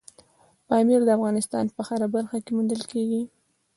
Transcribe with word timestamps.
پامیر 0.67 1.01
د 1.05 1.09
افغانستان 1.17 1.65
په 1.75 1.81
هره 1.87 2.07
برخه 2.15 2.37
کې 2.43 2.51
موندل 2.55 2.81
کېږي. 2.91 3.21